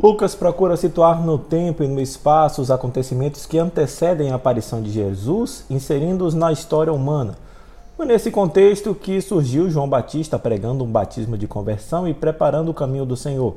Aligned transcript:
Lucas 0.00 0.34
procura 0.34 0.76
situar 0.76 1.20
no 1.22 1.36
tempo 1.38 1.82
e 1.82 1.88
no 1.88 2.00
espaço 2.00 2.62
os 2.62 2.70
acontecimentos 2.70 3.44
que 3.44 3.58
antecedem 3.58 4.30
a 4.30 4.36
aparição 4.36 4.82
de 4.82 4.90
Jesus, 4.90 5.66
inserindo-os 5.68 6.32
na 6.34 6.50
história 6.50 6.92
humana. 6.92 7.34
Foi 7.94 8.06
nesse 8.06 8.30
contexto 8.30 8.94
que 8.94 9.20
surgiu 9.20 9.68
João 9.68 9.88
Batista 9.88 10.38
pregando 10.38 10.82
um 10.82 10.90
batismo 10.90 11.36
de 11.36 11.46
conversão 11.46 12.08
e 12.08 12.14
preparando 12.14 12.70
o 12.70 12.74
caminho 12.74 13.04
do 13.04 13.16
Senhor. 13.16 13.54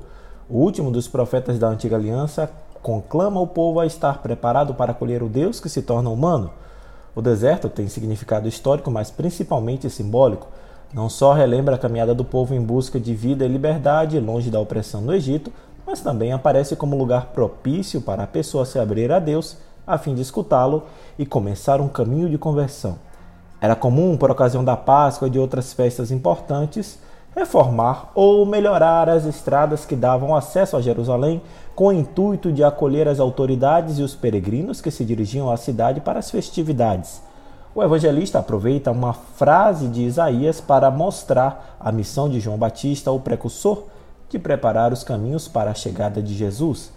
O 0.50 0.58
último 0.58 0.92
dos 0.92 1.08
profetas 1.08 1.58
da 1.58 1.70
antiga 1.70 1.96
aliança 1.96 2.52
conclama 2.82 3.40
o 3.40 3.48
povo 3.48 3.80
a 3.80 3.86
estar 3.86 4.22
preparado 4.22 4.74
para 4.74 4.92
acolher 4.92 5.24
o 5.24 5.30
Deus 5.30 5.62
que 5.62 5.70
se 5.70 5.82
torna 5.82 6.10
humano. 6.10 6.52
O 7.16 7.22
deserto 7.22 7.70
tem 7.70 7.88
significado 7.88 8.48
histórico, 8.48 8.92
mas 8.92 9.10
principalmente 9.10 9.90
simbólico. 9.90 10.48
Não 10.94 11.10
só 11.10 11.34
relembra 11.34 11.76
a 11.76 11.80
caminhada 11.80 12.14
do 12.14 12.26
povo 12.26 12.54
em 12.54 12.62
busca 12.62 13.00
de 13.00 13.16
vida 13.16 13.46
e 13.46 13.48
liberdade 13.48 14.20
longe 14.20 14.52
da 14.52 14.60
opressão 14.60 15.02
no 15.02 15.14
Egito, 15.14 15.52
mas 15.86 16.02
também 16.02 16.32
aparece 16.32 16.76
como 16.76 16.98
lugar 16.98 17.28
propício 17.28 18.02
para 18.02 18.24
a 18.24 18.28
pessoa 18.28 18.66
se 18.66 18.80
abrir 18.80 19.12
a 19.12 19.20
Deus 19.20 19.58
a 19.86 19.98
fim 19.98 20.16
de 20.16 20.22
escutá-lo 20.22 20.84
e 21.18 21.26
começar 21.26 21.80
um 21.80 21.88
caminho 21.88 22.30
de 22.30 22.38
conversão. 22.38 22.98
Era 23.62 23.76
comum, 23.76 24.18
por 24.18 24.32
ocasião 24.32 24.64
da 24.64 24.76
Páscoa 24.76 25.28
e 25.28 25.32
de 25.32 25.40
outras 25.40 25.74
festas 25.74 26.12
importantes, 26.12 27.00
reformar 27.36 28.12
ou 28.16 28.46
melhorar 28.46 29.10
as 29.10 29.26
estradas 29.26 29.86
que 29.86 29.96
davam 29.96 30.36
acesso 30.36 30.78
a 30.78 30.82
Jerusalém 30.82 31.42
com 31.76 31.88
o 31.88 31.94
intuito 31.94 32.52
de 32.52 32.64
acolher 32.64 33.08
as 33.08 33.20
autoridades 33.20 34.00
e 34.00 34.04
os 34.04 34.16
peregrinos 34.16 34.82
que 34.82 34.90
se 34.90 35.04
dirigiam 35.04 35.52
à 35.52 35.58
cidade 35.58 36.00
para 36.00 36.20
as 36.20 36.32
festividades. 36.32 37.22
O 37.76 37.84
evangelista 37.84 38.40
aproveita 38.40 38.90
uma 38.90 39.12
frase 39.12 39.90
de 39.90 40.04
Isaías 40.04 40.62
para 40.62 40.90
mostrar 40.90 41.76
a 41.78 41.92
missão 41.92 42.30
de 42.30 42.40
João 42.40 42.58
Batista, 42.58 43.12
o 43.12 43.20
precursor, 43.20 43.84
de 44.30 44.40
preparar 44.40 44.92
os 44.92 45.04
caminhos 45.04 45.48
para 45.48 45.72
a 45.72 45.76
chegada 45.76 46.22
de 46.22 46.34
Jesus. 46.34 46.92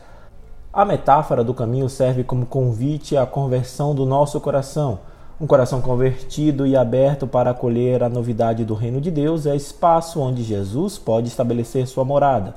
A 0.72 0.84
metáfora 0.84 1.42
do 1.42 1.54
caminho 1.54 1.88
serve 1.88 2.24
como 2.24 2.46
convite 2.46 3.16
à 3.16 3.26
conversão 3.26 3.94
do 3.94 4.04
nosso 4.06 4.40
coração 4.40 5.00
um 5.40 5.46
coração 5.46 5.80
convertido 5.80 6.66
e 6.66 6.76
aberto 6.76 7.24
para 7.24 7.50
acolher 7.50 8.02
a 8.02 8.08
novidade 8.08 8.64
do 8.64 8.74
reino 8.74 9.00
de 9.00 9.08
Deus 9.08 9.46
é 9.46 9.54
espaço 9.54 10.18
onde 10.18 10.42
Jesus 10.42 10.98
pode 10.98 11.28
estabelecer 11.28 11.86
sua 11.86 12.04
morada. 12.04 12.56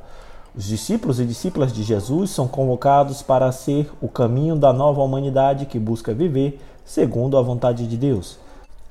Os 0.56 0.66
discípulos 0.66 1.20
e 1.20 1.26
discípulas 1.26 1.72
de 1.72 1.84
Jesus 1.84 2.32
são 2.32 2.48
convocados 2.48 3.22
para 3.22 3.52
ser 3.52 3.88
o 4.02 4.08
caminho 4.08 4.56
da 4.56 4.74
nova 4.74 5.00
humanidade 5.04 5.68
que 5.68 5.78
busca 5.78 6.12
viver 6.12 6.60
segundo 6.84 7.38
a 7.38 7.42
vontade 7.44 7.86
de 7.86 7.96
Deus. 7.96 8.40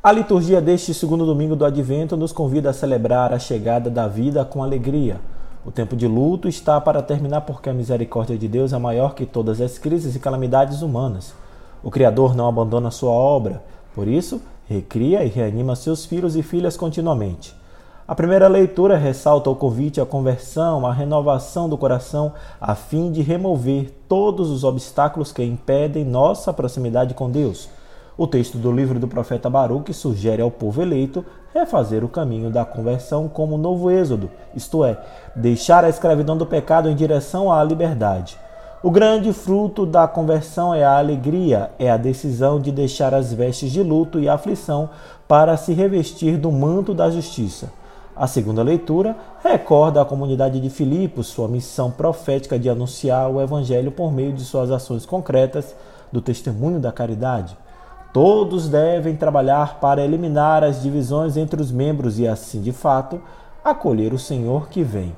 A 0.00 0.12
liturgia 0.12 0.60
deste 0.60 0.94
segundo 0.94 1.26
domingo 1.26 1.56
do 1.56 1.64
Advento 1.64 2.16
nos 2.16 2.30
convida 2.30 2.70
a 2.70 2.72
celebrar 2.72 3.32
a 3.32 3.40
chegada 3.40 3.90
da 3.90 4.06
vida 4.06 4.44
com 4.44 4.62
alegria. 4.62 5.20
O 5.64 5.70
tempo 5.70 5.94
de 5.94 6.08
luto 6.08 6.48
está 6.48 6.80
para 6.80 7.02
terminar 7.02 7.42
porque 7.42 7.68
a 7.68 7.74
misericórdia 7.74 8.38
de 8.38 8.48
Deus 8.48 8.72
é 8.72 8.78
maior 8.78 9.14
que 9.14 9.26
todas 9.26 9.60
as 9.60 9.76
crises 9.76 10.16
e 10.16 10.18
calamidades 10.18 10.80
humanas. 10.80 11.34
O 11.82 11.90
Criador 11.90 12.34
não 12.34 12.48
abandona 12.48 12.90
sua 12.90 13.10
obra, 13.10 13.62
por 13.94 14.08
isso, 14.08 14.40
recria 14.66 15.22
e 15.22 15.28
reanima 15.28 15.76
seus 15.76 16.06
filhos 16.06 16.34
e 16.34 16.42
filhas 16.42 16.78
continuamente. 16.78 17.54
A 18.08 18.14
primeira 18.14 18.48
leitura 18.48 18.96
ressalta 18.96 19.50
o 19.50 19.54
convite 19.54 20.00
à 20.00 20.06
conversão, 20.06 20.86
à 20.86 20.92
renovação 20.92 21.68
do 21.68 21.76
coração, 21.76 22.32
a 22.60 22.74
fim 22.74 23.12
de 23.12 23.20
remover 23.20 23.92
todos 24.08 24.50
os 24.50 24.64
obstáculos 24.64 25.30
que 25.30 25.44
impedem 25.44 26.04
nossa 26.04 26.52
proximidade 26.52 27.14
com 27.14 27.30
Deus. 27.30 27.68
O 28.20 28.26
texto 28.26 28.58
do 28.58 28.70
livro 28.70 29.00
do 29.00 29.08
profeta 29.08 29.48
Baruque 29.48 29.94
sugere 29.94 30.42
ao 30.42 30.50
povo 30.50 30.82
eleito 30.82 31.24
refazer 31.54 32.04
o 32.04 32.08
caminho 32.08 32.50
da 32.50 32.66
conversão 32.66 33.26
como 33.26 33.56
novo 33.56 33.90
êxodo, 33.90 34.28
isto 34.54 34.84
é, 34.84 34.98
deixar 35.34 35.86
a 35.86 35.88
escravidão 35.88 36.36
do 36.36 36.44
pecado 36.44 36.90
em 36.90 36.94
direção 36.94 37.50
à 37.50 37.64
liberdade. 37.64 38.36
O 38.82 38.90
grande 38.90 39.32
fruto 39.32 39.86
da 39.86 40.06
conversão 40.06 40.74
é 40.74 40.84
a 40.84 40.98
alegria, 40.98 41.70
é 41.78 41.90
a 41.90 41.96
decisão 41.96 42.60
de 42.60 42.70
deixar 42.70 43.14
as 43.14 43.32
vestes 43.32 43.72
de 43.72 43.82
luto 43.82 44.20
e 44.20 44.28
aflição 44.28 44.90
para 45.26 45.56
se 45.56 45.72
revestir 45.72 46.36
do 46.36 46.52
manto 46.52 46.92
da 46.92 47.10
justiça. 47.10 47.72
A 48.14 48.26
segunda 48.26 48.62
leitura 48.62 49.16
recorda 49.42 50.02
a 50.02 50.04
comunidade 50.04 50.60
de 50.60 50.68
Filipos 50.68 51.28
sua 51.28 51.48
missão 51.48 51.90
profética 51.90 52.58
de 52.58 52.68
anunciar 52.68 53.30
o 53.30 53.40
evangelho 53.40 53.90
por 53.90 54.12
meio 54.12 54.34
de 54.34 54.44
suas 54.44 54.70
ações 54.70 55.06
concretas 55.06 55.74
do 56.12 56.20
testemunho 56.20 56.78
da 56.78 56.92
caridade. 56.92 57.56
Todos 58.12 58.68
devem 58.68 59.14
trabalhar 59.14 59.78
para 59.78 60.02
eliminar 60.02 60.64
as 60.64 60.82
divisões 60.82 61.36
entre 61.36 61.62
os 61.62 61.70
membros 61.70 62.18
e 62.18 62.26
assim, 62.26 62.60
de 62.60 62.72
fato, 62.72 63.20
acolher 63.64 64.12
o 64.12 64.18
Senhor 64.18 64.68
que 64.68 64.82
vem. 64.82 65.14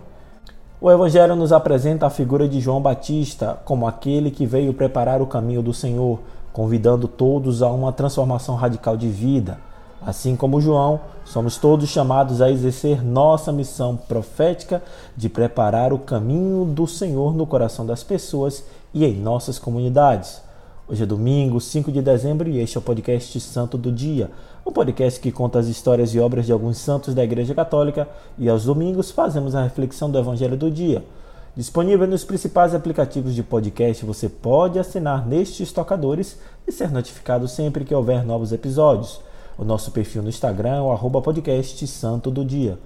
O 0.79 0.91
Evangelho 0.91 1.35
nos 1.35 1.53
apresenta 1.53 2.07
a 2.07 2.11
figura 2.11 2.47
de 2.47 2.61
João 2.61 2.83
Batista 2.83 3.59
como 3.65 3.87
aquele 3.87 4.31
que 4.31 4.45
veio 4.45 4.75
preparar 4.75 5.23
o 5.23 5.27
caminho 5.27 5.63
do 5.63 5.73
Senhor, 5.73 6.19
convidando 6.53 7.09
todos 7.09 7.63
a 7.63 7.71
uma 7.71 7.93
transformação 7.93 8.57
radical 8.57 8.95
de 8.95 9.09
vida. 9.09 9.59
Assim 10.05 10.37
como 10.37 10.61
João, 10.61 11.01
somos 11.25 11.57
todos 11.57 11.89
chamados 11.89 12.43
a 12.43 12.51
exercer 12.51 13.03
nossa 13.03 13.53
missão 13.53 13.97
profética 13.97 14.83
de 15.17 15.31
preparar 15.31 15.95
o 15.95 15.99
caminho 15.99 16.67
do 16.67 16.87
Senhor 16.87 17.33
no 17.33 17.47
coração 17.47 17.87
das 17.87 18.03
pessoas 18.03 18.65
e 18.93 19.05
em 19.07 19.15
nossas 19.15 19.59
comunidades. 19.59 20.43
Hoje 20.89 21.05
é 21.05 21.07
domingo, 21.07 21.61
5 21.61 21.93
de 21.93 22.03
dezembro, 22.03 22.49
e 22.49 22.59
este 22.59 22.77
é 22.77 22.81
o 22.81 22.83
podcast 22.83 23.39
Santo 23.39 23.79
do 23.79 23.93
Dia, 23.93 24.29
um 24.67 24.73
podcast 24.73 25.21
que 25.21 25.31
conta 25.31 25.61
as 25.61 25.69
histórias 25.69 26.13
e 26.13 26.19
obras 26.19 26.45
de 26.45 26.53
alguns 26.53 26.77
santos 26.77 27.15
da 27.15 27.23
Igreja 27.23 27.55
Católica 27.55 28.09
e 28.37 28.49
aos 28.49 28.65
domingos 28.65 29.13
fazemos 29.13 29.55
a 29.55 29.63
reflexão 29.63 30.11
do 30.11 30.19
Evangelho 30.19 30.57
do 30.57 30.69
Dia. 30.69 31.05
Disponível 31.57 32.09
nos 32.09 32.25
principais 32.25 32.75
aplicativos 32.75 33.33
de 33.33 33.45
podcast, 33.45 34.05
você 34.05 34.29
pode 34.29 34.77
assinar 34.77 35.25
nestes 35.25 35.71
tocadores 35.71 36.37
e 36.67 36.73
ser 36.73 36.91
notificado 36.91 37.47
sempre 37.47 37.85
que 37.85 37.95
houver 37.95 38.25
novos 38.25 38.53
episódios. 38.53 39.21
O 39.57 39.65
nosso 39.65 39.93
perfil 39.93 40.25
no 40.25 40.31
Instagram 40.31 40.79
é 40.79 40.81
o 40.81 41.11
podcast 41.23 41.87
Santo 41.87 42.29
do 42.29 42.45
Dia. 42.45 42.77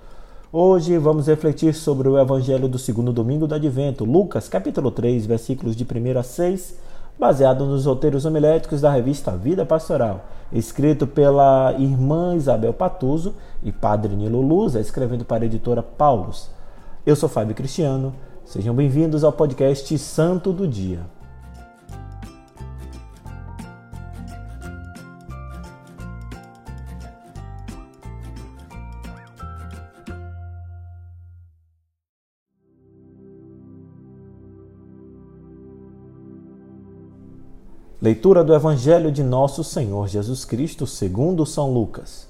Hoje 0.52 0.98
vamos 0.98 1.28
refletir 1.28 1.74
sobre 1.74 2.10
o 2.10 2.20
Evangelho 2.20 2.68
do 2.68 2.78
segundo 2.78 3.10
domingo 3.10 3.46
do 3.46 3.54
Advento, 3.54 4.04
Lucas 4.04 4.50
capítulo 4.50 4.90
3, 4.90 5.24
versículos 5.24 5.74
de 5.74 5.84
1 5.84 6.18
a 6.18 6.22
6 6.22 6.85
baseado 7.18 7.64
nos 7.64 7.86
roteiros 7.86 8.24
homiléticos 8.24 8.80
da 8.80 8.90
revista 8.90 9.30
Vida 9.32 9.64
Pastoral, 9.64 10.26
escrito 10.52 11.06
pela 11.06 11.74
irmã 11.78 12.34
Isabel 12.34 12.74
Patuso 12.74 13.34
e 13.62 13.72
padre 13.72 14.14
Nilo 14.14 14.40
Luza, 14.40 14.80
escrevendo 14.80 15.24
para 15.24 15.44
a 15.44 15.46
editora 15.46 15.82
Paulus. 15.82 16.50
Eu 17.06 17.16
sou 17.16 17.28
Fábio 17.28 17.54
Cristiano, 17.54 18.12
sejam 18.44 18.74
bem-vindos 18.74 19.24
ao 19.24 19.32
podcast 19.32 19.96
Santo 19.98 20.52
do 20.52 20.68
Dia. 20.68 21.15
Leitura 38.00 38.44
do 38.44 38.54
Evangelho 38.54 39.10
de 39.10 39.22
Nosso 39.22 39.64
Senhor 39.64 40.06
Jesus 40.06 40.44
Cristo 40.44 40.86
segundo 40.86 41.46
São 41.46 41.72
Lucas. 41.72 42.28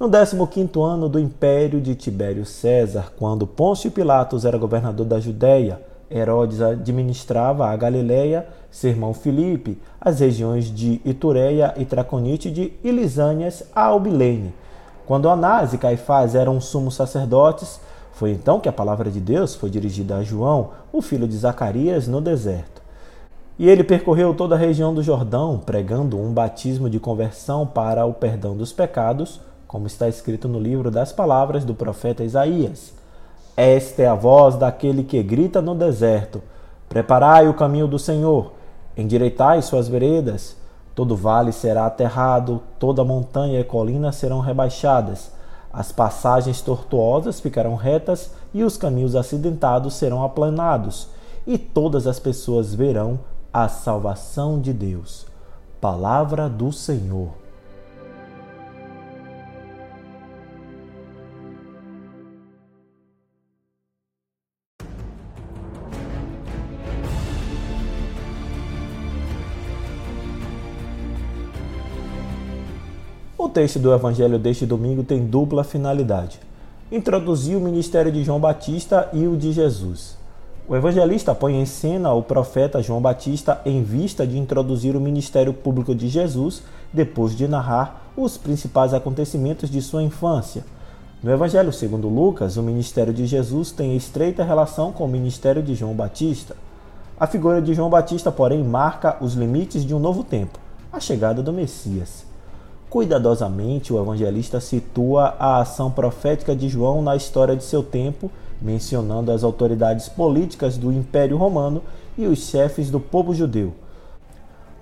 No 0.00 0.10
15 0.10 0.36
ano 0.82 1.08
do 1.08 1.20
império 1.20 1.80
de 1.80 1.94
Tibério 1.94 2.44
César, 2.44 3.12
quando 3.16 3.46
Pôncio 3.46 3.92
Pilatos 3.92 4.44
era 4.44 4.58
governador 4.58 5.06
da 5.06 5.20
Judéia, 5.20 5.80
Herodes 6.10 6.60
administrava 6.60 7.68
a 7.68 7.76
Galiléia, 7.76 8.48
seu 8.68 8.90
irmão 8.90 9.14
Filipe, 9.14 9.80
as 10.00 10.18
regiões 10.18 10.64
de 10.64 11.00
Itureia 11.04 11.72
e 11.76 11.84
Traconítide 11.84 12.72
e 12.82 12.90
Lisânias 12.90 13.62
a 13.72 13.82
Albilene. 13.82 14.52
Quando 15.06 15.28
Anás 15.28 15.72
e 15.72 15.78
Caifás 15.78 16.34
eram 16.34 16.60
sumos 16.60 16.96
sacerdotes, 16.96 17.80
foi 18.12 18.32
então 18.32 18.58
que 18.58 18.68
a 18.68 18.72
palavra 18.72 19.08
de 19.08 19.20
Deus 19.20 19.54
foi 19.54 19.70
dirigida 19.70 20.16
a 20.16 20.24
João, 20.24 20.70
o 20.92 21.00
filho 21.00 21.28
de 21.28 21.36
Zacarias, 21.36 22.08
no 22.08 22.20
deserto. 22.20 22.79
E 23.58 23.68
ele 23.68 23.84
percorreu 23.84 24.34
toda 24.34 24.54
a 24.54 24.58
região 24.58 24.94
do 24.94 25.02
Jordão, 25.02 25.58
pregando 25.58 26.18
um 26.18 26.32
batismo 26.32 26.88
de 26.88 26.98
conversão 26.98 27.66
para 27.66 28.06
o 28.06 28.14
perdão 28.14 28.56
dos 28.56 28.72
pecados, 28.72 29.40
como 29.66 29.86
está 29.86 30.08
escrito 30.08 30.48
no 30.48 30.58
livro 30.58 30.90
das 30.90 31.12
palavras 31.12 31.64
do 31.64 31.74
profeta 31.74 32.24
Isaías. 32.24 32.92
Esta 33.56 34.02
é 34.02 34.06
a 34.06 34.14
voz 34.14 34.56
daquele 34.56 35.04
que 35.04 35.22
grita 35.22 35.60
no 35.60 35.74
deserto: 35.74 36.42
Preparai 36.88 37.46
o 37.46 37.54
caminho 37.54 37.86
do 37.86 37.98
Senhor, 37.98 38.52
endireitai 38.96 39.60
suas 39.62 39.86
veredas. 39.86 40.56
Todo 40.94 41.14
vale 41.14 41.52
será 41.52 41.86
aterrado, 41.86 42.60
toda 42.78 43.04
montanha 43.04 43.60
e 43.60 43.64
colina 43.64 44.12
serão 44.12 44.40
rebaixadas. 44.40 45.30
As 45.72 45.92
passagens 45.92 46.60
tortuosas 46.60 47.38
ficarão 47.38 47.76
retas 47.76 48.32
e 48.52 48.64
os 48.64 48.76
caminhos 48.76 49.14
acidentados 49.14 49.94
serão 49.94 50.24
aplanados, 50.24 51.08
e 51.46 51.56
todas 51.56 52.06
as 52.06 52.18
pessoas 52.18 52.74
verão 52.74 53.20
a 53.52 53.68
salvação 53.68 54.60
de 54.60 54.72
Deus. 54.72 55.26
Palavra 55.80 56.48
do 56.48 56.72
Senhor. 56.72 57.30
O 73.36 73.48
texto 73.48 73.80
do 73.80 73.92
Evangelho 73.92 74.38
deste 74.38 74.64
domingo 74.64 75.02
tem 75.02 75.26
dupla 75.26 75.64
finalidade: 75.64 76.38
introduzir 76.92 77.56
o 77.56 77.60
ministério 77.60 78.12
de 78.12 78.22
João 78.22 78.38
Batista 78.38 79.08
e 79.12 79.26
o 79.26 79.36
de 79.36 79.50
Jesus. 79.50 80.19
O 80.70 80.76
evangelista 80.76 81.34
põe 81.34 81.60
em 81.60 81.66
cena 81.66 82.12
o 82.12 82.22
profeta 82.22 82.80
João 82.80 83.02
Batista 83.02 83.60
em 83.66 83.82
vista 83.82 84.24
de 84.24 84.38
introduzir 84.38 84.94
o 84.94 85.00
ministério 85.00 85.52
público 85.52 85.92
de 85.96 86.06
Jesus, 86.06 86.62
depois 86.92 87.36
de 87.36 87.48
narrar 87.48 88.04
os 88.16 88.38
principais 88.38 88.94
acontecimentos 88.94 89.68
de 89.68 89.82
sua 89.82 90.00
infância. 90.00 90.64
No 91.20 91.32
Evangelho 91.32 91.72
segundo 91.72 92.08
Lucas, 92.08 92.56
o 92.56 92.62
ministério 92.62 93.12
de 93.12 93.26
Jesus 93.26 93.72
tem 93.72 93.96
estreita 93.96 94.44
relação 94.44 94.92
com 94.92 95.06
o 95.06 95.08
ministério 95.08 95.60
de 95.60 95.74
João 95.74 95.92
Batista. 95.92 96.54
A 97.18 97.26
figura 97.26 97.60
de 97.60 97.74
João 97.74 97.90
Batista, 97.90 98.30
porém, 98.30 98.62
marca 98.62 99.16
os 99.20 99.34
limites 99.34 99.84
de 99.84 99.92
um 99.92 99.98
novo 99.98 100.22
tempo, 100.22 100.60
a 100.92 101.00
chegada 101.00 101.42
do 101.42 101.52
Messias. 101.52 102.24
Cuidadosamente, 102.88 103.92
o 103.92 104.00
evangelista 104.00 104.60
situa 104.60 105.34
a 105.36 105.58
ação 105.58 105.90
profética 105.90 106.54
de 106.54 106.68
João 106.68 107.02
na 107.02 107.16
história 107.16 107.56
de 107.56 107.64
seu 107.64 107.82
tempo 107.82 108.30
mencionando 108.60 109.32
as 109.32 109.42
autoridades 109.42 110.08
políticas 110.08 110.76
do 110.76 110.92
Império 110.92 111.36
Romano 111.36 111.82
e 112.16 112.26
os 112.26 112.48
chefes 112.48 112.90
do 112.90 113.00
povo 113.00 113.34
judeu. 113.34 113.72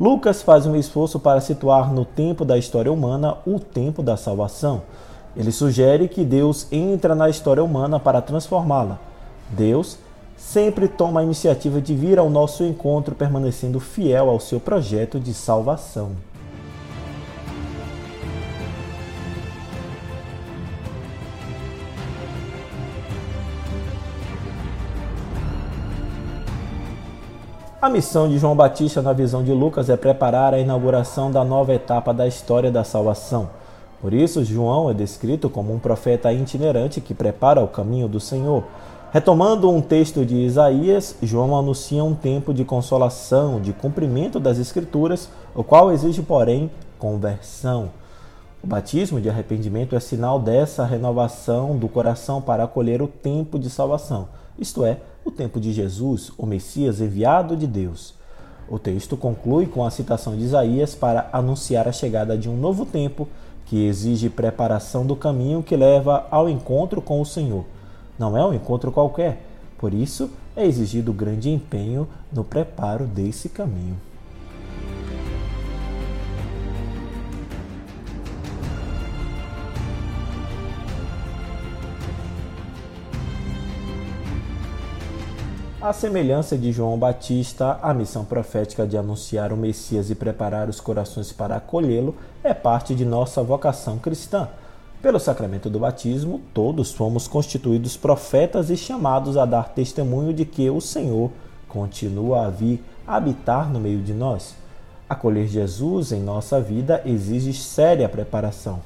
Lucas 0.01 0.43
faz 0.43 0.65
um 0.65 0.77
esforço 0.77 1.19
para 1.19 1.41
situar 1.41 1.93
no 1.93 2.05
tempo 2.05 2.45
da 2.45 2.57
história 2.57 2.93
humana 2.93 3.37
o 3.47 3.59
tempo 3.59 4.03
da 4.03 4.17
salvação. 4.17 4.83
Ele 5.37 5.51
sugere 5.51 6.09
que 6.09 6.25
Deus 6.25 6.67
entra 6.71 7.15
na 7.15 7.29
história 7.29 7.63
humana 7.63 7.99
para 7.99 8.23
transformá-la. 8.23 8.99
Deus 9.51 9.99
sempre 10.37 10.87
toma 10.87 11.21
a 11.21 11.25
iniciativa 11.25 11.81
de 11.81 11.95
vir 11.95 12.19
ao 12.19 12.31
nosso 12.31 12.63
encontro, 12.63 13.15
permanecendo 13.15 13.81
fiel 13.81 14.31
ao 14.31 14.39
seu 14.39 14.61
projeto 14.61 15.19
de 15.19 15.35
salvação. 15.35 16.13
A 27.89 27.91
missão 27.91 28.29
de 28.29 28.37
João 28.37 28.55
Batista, 28.55 29.01
na 29.01 29.15
visão 29.15 29.43
de 29.43 29.51
Lucas, 29.51 29.89
é 29.89 29.97
preparar 29.97 30.53
a 30.53 30.59
inauguração 30.59 31.31
da 31.31 31.43
nova 31.43 31.73
etapa 31.73 32.13
da 32.13 32.27
história 32.29 32.71
da 32.71 32.85
salvação. 32.85 33.49
Por 34.03 34.13
isso, 34.13 34.45
João 34.45 34.91
é 34.91 34.93
descrito 34.93 35.49
como 35.49 35.73
um 35.73 35.79
profeta 35.79 36.31
itinerante 36.31 37.01
que 37.01 37.15
prepara 37.15 37.63
o 37.63 37.67
caminho 37.67 38.07
do 38.07 38.21
Senhor. 38.21 38.63
Retomando 39.11 39.71
um 39.71 39.81
texto 39.81 40.23
de 40.27 40.37
Isaías, 40.37 41.17
João 41.23 41.57
anuncia 41.57 42.05
um 42.05 42.15
tempo 42.15 42.53
de 42.53 42.63
consolação, 42.63 43.59
de 43.59 43.73
cumprimento 43.73 44.39
das 44.39 44.59
Escrituras, 44.59 45.31
o 45.55 45.65
qual 45.65 45.91
exige, 45.91 46.21
porém, 46.21 46.71
conversão. 46.99 47.89
O 48.63 48.67
batismo 48.67 49.19
de 49.19 49.31
arrependimento 49.31 49.97
é 49.97 50.01
sinal 50.01 50.39
dessa 50.39 50.85
renovação 50.85 51.75
do 51.75 51.89
coração 51.89 52.43
para 52.43 52.65
acolher 52.65 53.01
o 53.01 53.09
tempo 53.09 53.59
de 53.59 53.71
salvação, 53.71 54.29
isto 54.59 54.85
é, 54.85 54.99
o 55.29 55.31
tempo 55.31 55.61
de 55.61 55.73
Jesus, 55.73 56.33
o 56.37 56.47
Messias 56.47 57.01
enviado 57.01 57.57
de 57.57 57.67
Deus. 57.67 58.15
O 58.69 58.79
texto 58.79 59.17
conclui 59.17 59.67
com 59.67 59.85
a 59.85 59.91
citação 59.91 60.37
de 60.37 60.43
Isaías 60.43 60.95
para 60.95 61.29
anunciar 61.33 61.87
a 61.87 61.93
chegada 61.93 62.37
de 62.37 62.49
um 62.49 62.57
novo 62.57 62.85
tempo 62.85 63.29
que 63.67 63.87
exige 63.87 64.31
preparação 64.31 65.07
do 65.07 65.15
caminho 65.15 65.63
que 65.63 65.77
leva 65.77 66.27
ao 66.31 66.49
encontro 66.49 67.03
com 67.03 67.21
o 67.21 67.27
Senhor. 67.27 67.65
Não 68.19 68.37
é 68.37 68.45
um 68.45 68.55
encontro 68.55 68.91
qualquer, 68.91 69.43
por 69.77 69.93
isso 69.93 70.31
é 70.57 70.67
exigido 70.67 71.13
grande 71.13 71.51
empenho 71.51 72.09
no 72.33 72.43
preparo 72.43 73.05
desse 73.05 73.49
caminho. 73.49 74.08
A 85.89 85.93
semelhança 85.95 86.55
de 86.55 86.71
João 86.71 86.99
Batista, 86.99 87.79
a 87.81 87.95
missão 87.95 88.23
profética 88.23 88.87
de 88.87 88.99
anunciar 88.99 89.55
o 89.55 89.57
Messias 89.57 90.11
e 90.11 90.15
preparar 90.15 90.69
os 90.69 90.81
corações 90.81 91.33
para 91.33 91.57
acolhê-lo 91.57 92.15
é 92.45 92.53
parte 92.53 92.95
de 92.95 93.07
nossa 93.07 93.43
vocação 93.43 93.97
cristã. 93.99 94.51
Pelo 95.01 95.19
sacramento 95.19 95.71
do 95.71 95.79
batismo, 95.79 96.43
todos 96.53 96.93
fomos 96.93 97.27
constituídos 97.27 97.97
profetas 97.97 98.69
e 98.69 98.77
chamados 98.77 99.39
a 99.39 99.47
dar 99.47 99.71
testemunho 99.71 100.35
de 100.35 100.45
que 100.45 100.69
o 100.69 100.79
Senhor 100.79 101.31
continua 101.67 102.45
a 102.45 102.51
vir 102.51 102.85
habitar 103.07 103.71
no 103.71 103.81
meio 103.81 104.03
de 104.03 104.13
nós. 104.13 104.57
Acolher 105.09 105.47
Jesus 105.47 106.13
em 106.13 106.21
nossa 106.21 106.61
vida 106.61 107.01
exige 107.07 107.55
séria 107.55 108.11
preparação. 108.11 108.81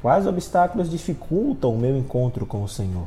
Quais 0.00 0.26
obstáculos 0.26 0.90
dificultam 0.90 1.72
o 1.72 1.78
meu 1.78 1.96
encontro 1.96 2.44
com 2.44 2.64
o 2.64 2.68
Senhor? 2.68 3.06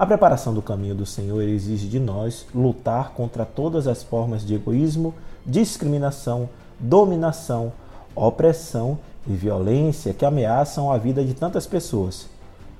A 0.00 0.06
preparação 0.06 0.54
do 0.54 0.62
caminho 0.62 0.94
do 0.94 1.04
Senhor 1.04 1.42
exige 1.42 1.86
de 1.86 2.00
nós 2.00 2.46
lutar 2.54 3.10
contra 3.10 3.44
todas 3.44 3.86
as 3.86 4.02
formas 4.02 4.42
de 4.46 4.54
egoísmo, 4.54 5.12
discriminação, 5.44 6.48
dominação, 6.78 7.70
opressão 8.16 8.98
e 9.26 9.34
violência 9.34 10.14
que 10.14 10.24
ameaçam 10.24 10.90
a 10.90 10.96
vida 10.96 11.22
de 11.22 11.34
tantas 11.34 11.66
pessoas. 11.66 12.30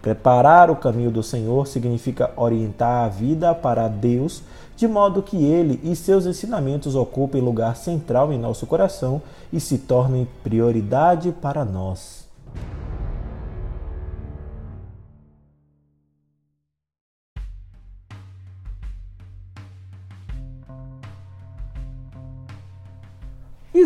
Preparar 0.00 0.70
o 0.70 0.76
caminho 0.76 1.10
do 1.10 1.22
Senhor 1.22 1.66
significa 1.66 2.32
orientar 2.36 3.04
a 3.04 3.08
vida 3.08 3.54
para 3.54 3.86
Deus, 3.86 4.42
de 4.74 4.88
modo 4.88 5.22
que 5.22 5.44
Ele 5.44 5.78
e 5.84 5.94
seus 5.94 6.24
ensinamentos 6.24 6.94
ocupem 6.94 7.42
lugar 7.42 7.76
central 7.76 8.32
em 8.32 8.38
nosso 8.38 8.66
coração 8.66 9.20
e 9.52 9.60
se 9.60 9.76
tornem 9.76 10.26
prioridade 10.42 11.32
para 11.32 11.66
nós. 11.66 12.19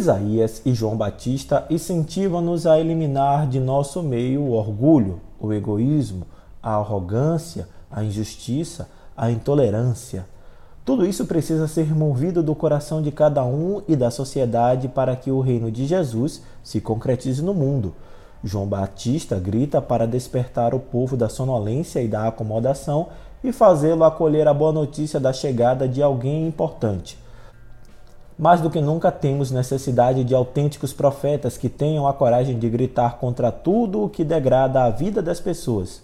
Isaías 0.04 0.60
e 0.66 0.74
João 0.74 0.98
Batista 0.98 1.64
incentivam-nos 1.70 2.66
a 2.66 2.78
eliminar 2.78 3.46
de 3.46 3.58
nosso 3.58 4.02
meio 4.02 4.42
o 4.42 4.52
orgulho, 4.52 5.18
o 5.40 5.50
egoísmo, 5.50 6.26
a 6.62 6.74
arrogância, 6.74 7.66
a 7.90 8.04
injustiça, 8.04 8.86
a 9.16 9.30
intolerância. 9.30 10.26
Tudo 10.84 11.06
isso 11.06 11.24
precisa 11.24 11.66
ser 11.66 11.84
removido 11.84 12.42
do 12.42 12.54
coração 12.54 13.00
de 13.00 13.10
cada 13.10 13.46
um 13.46 13.80
e 13.88 13.96
da 13.96 14.10
sociedade 14.10 14.88
para 14.88 15.16
que 15.16 15.30
o 15.30 15.40
reino 15.40 15.70
de 15.70 15.86
Jesus 15.86 16.42
se 16.62 16.82
concretize 16.82 17.42
no 17.42 17.54
mundo. 17.54 17.94
João 18.42 18.66
Batista 18.66 19.38
grita 19.38 19.80
para 19.80 20.06
despertar 20.06 20.74
o 20.74 20.80
povo 20.80 21.16
da 21.16 21.30
sonolência 21.30 22.02
e 22.02 22.08
da 22.08 22.28
acomodação 22.28 23.08
e 23.42 23.50
fazê-lo 23.52 24.04
acolher 24.04 24.46
a 24.46 24.52
boa 24.52 24.72
notícia 24.72 25.18
da 25.18 25.32
chegada 25.32 25.88
de 25.88 26.02
alguém 26.02 26.46
importante 26.46 27.23
mais 28.38 28.60
do 28.60 28.70
que 28.70 28.80
nunca 28.80 29.12
temos 29.12 29.50
necessidade 29.50 30.24
de 30.24 30.34
autênticos 30.34 30.92
profetas 30.92 31.56
que 31.56 31.68
tenham 31.68 32.06
a 32.06 32.12
coragem 32.12 32.58
de 32.58 32.68
gritar 32.68 33.18
contra 33.18 33.52
tudo 33.52 34.04
o 34.04 34.08
que 34.08 34.24
degrada 34.24 34.82
a 34.82 34.90
vida 34.90 35.22
das 35.22 35.40
pessoas. 35.40 36.02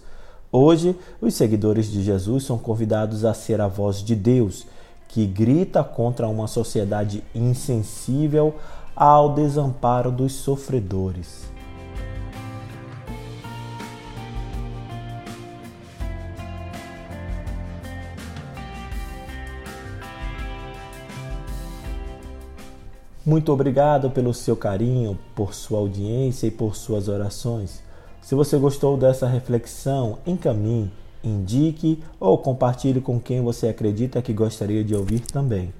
Hoje, 0.51 0.97
os 1.21 1.33
seguidores 1.33 1.91
de 1.91 2.01
Jesus 2.01 2.45
são 2.45 2.57
convidados 2.57 3.25
a 3.25 3.33
ser 3.33 3.59
a 3.59 3.67
voz 3.67 4.03
de 4.03 4.15
Deus, 4.15 4.65
que 5.07 5.25
grita 5.25 5.83
contra 5.83 6.27
uma 6.27 6.47
sociedade 6.47 7.23
insensível 7.35 8.55
ao 8.95 9.33
desamparo 9.33 10.11
dos 10.11 10.33
sofredores. 10.33 11.50
Muito 23.23 23.53
obrigado 23.53 24.09
pelo 24.09 24.33
seu 24.33 24.55
carinho, 24.55 25.15
por 25.35 25.53
sua 25.53 25.77
audiência 25.77 26.47
e 26.47 26.51
por 26.51 26.75
suas 26.75 27.07
orações. 27.07 27.83
Se 28.19 28.33
você 28.33 28.57
gostou 28.57 28.97
dessa 28.97 29.27
reflexão, 29.27 30.17
encaminhe, 30.25 30.91
indique 31.23 32.03
ou 32.19 32.35
compartilhe 32.39 32.99
com 32.99 33.19
quem 33.19 33.39
você 33.41 33.67
acredita 33.67 34.23
que 34.23 34.33
gostaria 34.33 34.83
de 34.83 34.95
ouvir 34.95 35.19
também. 35.19 35.71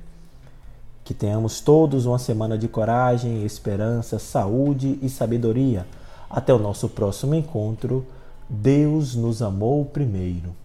Que 1.04 1.16
tenhamos 1.16 1.62
todos 1.62 2.06
uma 2.06 2.20
semana 2.20 2.56
de 2.60 2.68
coragem, 2.68 3.44
esperança, 3.44 4.20
saúde 4.20 5.00
e 5.02 5.10
sabedoria. 5.10 5.88
Até 6.30 6.54
o 6.54 6.60
nosso 6.60 6.88
próximo 6.90 7.34
encontro. 7.34 8.06
Deus 8.48 9.16
nos 9.16 9.42
amou 9.42 9.84
primeiro. 9.84 10.56